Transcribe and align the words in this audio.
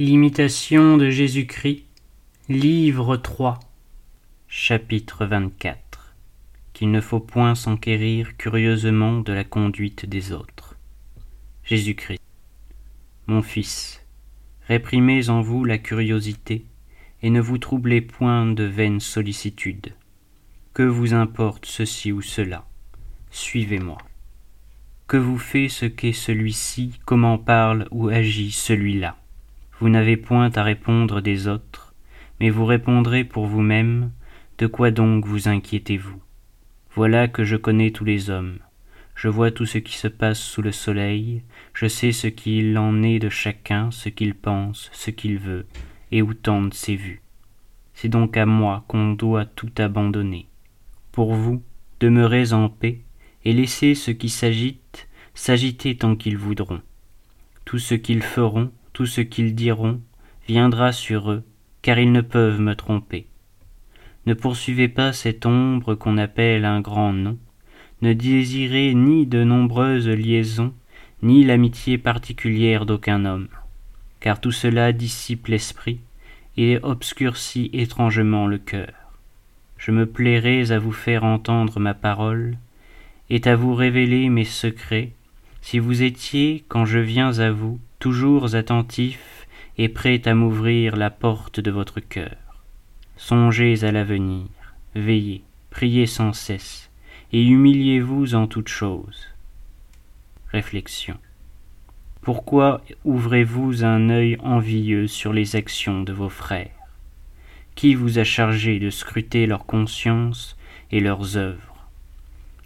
L'imitation 0.00 0.96
de 0.96 1.10
Jésus-Christ, 1.10 1.84
livre 2.48 3.16
3, 3.16 3.58
chapitre 4.46 5.26
24 5.26 6.14
Qu'il 6.72 6.92
ne 6.92 7.00
faut 7.00 7.18
point 7.18 7.56
s'enquérir 7.56 8.36
curieusement 8.36 9.18
de 9.18 9.32
la 9.32 9.42
conduite 9.42 10.06
des 10.06 10.30
autres. 10.30 10.76
Jésus-Christ. 11.64 12.20
Mon 13.26 13.42
fils, 13.42 14.06
réprimez 14.68 15.30
en 15.30 15.40
vous 15.40 15.64
la 15.64 15.78
curiosité, 15.78 16.64
et 17.22 17.30
ne 17.30 17.40
vous 17.40 17.58
troublez 17.58 18.00
point 18.00 18.46
de 18.46 18.62
vaines 18.62 19.00
sollicitudes. 19.00 19.94
Que 20.74 20.84
vous 20.84 21.12
importe 21.12 21.66
ceci 21.66 22.12
ou 22.12 22.22
cela? 22.22 22.68
Suivez-moi. 23.32 23.98
Que 25.08 25.16
vous 25.16 25.38
fait 25.38 25.68
ce 25.68 25.86
qu'est 25.86 26.12
celui-ci, 26.12 27.00
comment 27.04 27.36
parle 27.36 27.88
ou 27.90 28.10
agit 28.10 28.52
celui-là? 28.52 29.16
Vous 29.80 29.88
n'avez 29.88 30.16
point 30.16 30.50
à 30.54 30.62
répondre 30.62 31.20
des 31.20 31.48
autres, 31.48 31.94
mais 32.40 32.50
vous 32.50 32.66
répondrez 32.66 33.24
pour 33.24 33.46
vous-même, 33.46 34.10
de 34.58 34.66
quoi 34.66 34.90
donc 34.90 35.26
vous 35.26 35.48
inquiétez-vous? 35.48 36.20
Voilà 36.94 37.28
que 37.28 37.44
je 37.44 37.56
connais 37.56 37.90
tous 37.90 38.04
les 38.04 38.30
hommes, 38.30 38.58
je 39.14 39.28
vois 39.28 39.50
tout 39.50 39.66
ce 39.66 39.78
qui 39.78 39.96
se 39.96 40.08
passe 40.08 40.40
sous 40.40 40.62
le 40.62 40.72
soleil, 40.72 41.42
je 41.74 41.86
sais 41.86 42.12
ce 42.12 42.26
qu'il 42.26 42.76
en 42.78 43.02
est 43.02 43.18
de 43.18 43.28
chacun, 43.28 43.90
ce 43.90 44.08
qu'il 44.08 44.34
pense, 44.34 44.90
ce 44.92 45.10
qu'il 45.10 45.38
veut, 45.38 45.66
et 46.10 46.22
où 46.22 46.34
tendent 46.34 46.74
ses 46.74 46.96
vues. 46.96 47.22
C'est 47.94 48.08
donc 48.08 48.36
à 48.36 48.46
moi 48.46 48.84
qu'on 48.88 49.12
doit 49.12 49.44
tout 49.44 49.72
abandonner. 49.78 50.46
Pour 51.12 51.34
vous, 51.34 51.62
demeurez 52.00 52.52
en 52.52 52.68
paix, 52.68 53.00
et 53.44 53.52
laissez 53.52 53.94
ceux 53.94 54.12
qui 54.12 54.28
s'agitent 54.28 55.08
s'agiter 55.34 55.96
tant 55.96 56.16
qu'ils 56.16 56.36
voudront. 56.36 56.80
Tout 57.64 57.78
ce 57.78 57.94
qu'ils 57.94 58.22
feront, 58.22 58.72
tout 58.98 59.06
ce 59.06 59.20
qu'ils 59.20 59.54
diront 59.54 60.00
viendra 60.48 60.90
sur 60.90 61.30
eux, 61.30 61.44
car 61.82 62.00
ils 62.00 62.10
ne 62.10 62.20
peuvent 62.20 62.60
me 62.60 62.74
tromper. 62.74 63.28
Ne 64.26 64.34
poursuivez 64.34 64.88
pas 64.88 65.12
cette 65.12 65.46
ombre 65.46 65.94
qu'on 65.94 66.18
appelle 66.18 66.64
un 66.64 66.80
grand 66.80 67.12
nom, 67.12 67.38
ne 68.02 68.12
désirez 68.12 68.94
ni 68.94 69.24
de 69.24 69.44
nombreuses 69.44 70.08
liaisons, 70.08 70.74
ni 71.22 71.44
l'amitié 71.44 71.96
particulière 71.96 72.86
d'aucun 72.86 73.24
homme, 73.24 73.46
car 74.18 74.40
tout 74.40 74.50
cela 74.50 74.92
dissipe 74.92 75.46
l'esprit 75.46 76.00
et 76.56 76.80
obscurcit 76.82 77.70
étrangement 77.72 78.48
le 78.48 78.58
cœur. 78.58 78.94
Je 79.76 79.92
me 79.92 80.06
plairais 80.06 80.72
à 80.72 80.80
vous 80.80 80.90
faire 80.90 81.22
entendre 81.22 81.78
ma 81.78 81.94
parole, 81.94 82.56
et 83.30 83.46
à 83.46 83.54
vous 83.54 83.76
révéler 83.76 84.28
mes 84.28 84.44
secrets, 84.44 85.12
si 85.60 85.78
vous 85.78 86.02
étiez, 86.02 86.64
quand 86.66 86.84
je 86.84 86.98
viens 86.98 87.38
à 87.38 87.52
vous, 87.52 87.78
toujours 87.98 88.54
attentif 88.54 89.46
et 89.76 89.88
prêt 89.88 90.26
à 90.26 90.34
m'ouvrir 90.34 90.96
la 90.96 91.10
porte 91.10 91.60
de 91.60 91.70
votre 91.70 92.00
cœur. 92.00 92.36
Songez 93.16 93.84
à 93.84 93.92
l'avenir, 93.92 94.46
veillez, 94.94 95.42
priez 95.70 96.06
sans 96.06 96.32
cesse, 96.32 96.90
et 97.32 97.42
humiliez-vous 97.42 98.34
en 98.34 98.46
toutes 98.46 98.68
choses. 98.68 99.28
Réflexion. 100.48 101.16
Pourquoi 102.22 102.82
ouvrez-vous 103.04 103.84
un 103.84 104.10
œil 104.10 104.36
envieux 104.40 105.06
sur 105.06 105.32
les 105.32 105.56
actions 105.56 106.02
de 106.02 106.12
vos 106.12 106.28
frères? 106.28 106.70
Qui 107.74 107.94
vous 107.94 108.18
a 108.18 108.24
chargé 108.24 108.78
de 108.78 108.90
scruter 108.90 109.46
leur 109.46 109.66
conscience 109.66 110.56
et 110.90 111.00
leurs 111.00 111.36
œuvres? 111.36 111.88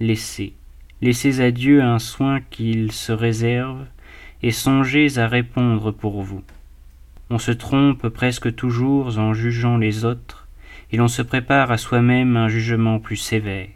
Laissez, 0.00 0.54
laissez 1.00 1.40
à 1.40 1.50
Dieu 1.50 1.82
un 1.82 1.98
soin 1.98 2.40
qu'il 2.40 2.92
se 2.92 3.12
réserve 3.12 3.86
et 4.42 4.50
songez 4.50 5.18
à 5.18 5.26
répondre 5.26 5.90
pour 5.90 6.22
vous. 6.22 6.42
On 7.30 7.38
se 7.38 7.50
trompe 7.50 8.08
presque 8.08 8.54
toujours 8.54 9.18
en 9.18 9.34
jugeant 9.34 9.76
les 9.76 10.04
autres, 10.04 10.46
et 10.90 10.96
l'on 10.96 11.08
se 11.08 11.22
prépare 11.22 11.70
à 11.70 11.76
soi-même 11.76 12.36
un 12.36 12.48
jugement 12.48 13.00
plus 13.00 13.16
sévère, 13.16 13.68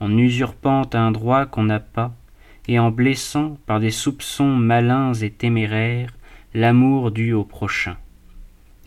en 0.00 0.16
usurpant 0.16 0.82
un 0.92 1.10
droit 1.10 1.46
qu'on 1.46 1.64
n'a 1.64 1.80
pas, 1.80 2.14
et 2.68 2.78
en 2.78 2.90
blessant 2.90 3.58
par 3.66 3.80
des 3.80 3.90
soupçons 3.90 4.54
malins 4.56 5.14
et 5.14 5.30
téméraires 5.30 6.14
l'amour 6.54 7.10
dû 7.10 7.32
au 7.32 7.44
prochain. 7.44 7.96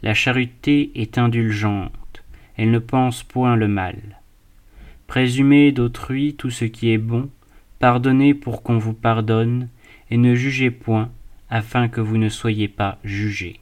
La 0.02 0.14
charité 0.14 0.92
est 0.96 1.18
indulgente, 1.18 2.24
elle 2.58 2.72
ne 2.72 2.80
pense 2.80 3.24
point 3.24 3.56
le 3.56 3.68
mal. 3.68 3.98
Présumez 5.08 5.72
d'autrui 5.72 6.36
tout 6.36 6.52
ce 6.52 6.66
qui 6.66 6.92
est 6.92 6.98
bon, 6.98 7.30
pardonnez 7.80 8.34
pour 8.34 8.64
qu'on 8.64 8.78
vous 8.78 8.94
pardonne, 8.94 9.68
et 10.10 10.18
ne 10.18 10.36
jugez 10.36 10.72
point, 10.72 11.10
afin 11.50 11.88
que 11.88 12.02
vous 12.02 12.18
ne 12.18 12.30
soyez 12.30 12.68
pas 12.68 13.00
jugés. 13.04 13.60